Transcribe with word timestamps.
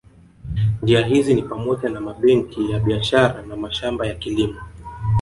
Njia 0.81 1.05
hizi 1.05 1.33
ni 1.33 1.41
pamoja 1.41 1.89
na 1.89 2.01
mabenki 2.01 2.71
ya 2.71 2.79
biashara 2.79 3.41
na 3.41 3.55
mashamba 3.55 4.07
ya 4.07 4.15
kilimo 4.15 4.61